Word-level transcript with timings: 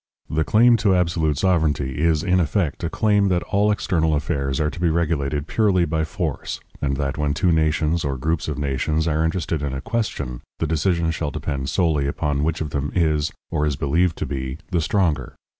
The 0.31 0.43
claim 0.43 0.77
to 0.77 0.95
absolute 0.95 1.37
sovereignty 1.37 1.99
is, 1.99 2.23
in 2.23 2.39
effect, 2.39 2.83
a 2.83 2.89
claim 2.89 3.27
that 3.27 3.43
all 3.43 3.69
external 3.69 4.15
affairs 4.15 4.59
are 4.59 4.71
to 4.71 4.79
be 4.79 4.89
regulated 4.89 5.45
purely 5.45 5.85
by 5.85 6.05
force, 6.05 6.59
and 6.81 6.97
that 6.97 7.19
when 7.19 7.35
two 7.35 7.51
nations 7.51 8.03
or 8.03 8.17
groups 8.17 8.47
of 8.47 8.57
nations 8.57 9.07
are 9.07 9.23
interested 9.23 9.61
in 9.61 9.73
a 9.75 9.79
question, 9.81 10.41
the 10.57 10.65
decision 10.65 11.11
shall 11.11 11.29
depend 11.29 11.69
solely 11.69 12.07
upon 12.07 12.43
which 12.43 12.61
of 12.61 12.71
them 12.71 12.91
is, 12.95 13.31
or 13.51 13.63
is 13.63 13.75
believed 13.75 14.17
to 14.17 14.25
be, 14.25 14.57
the 14.71 14.81
stronger. 14.81 15.35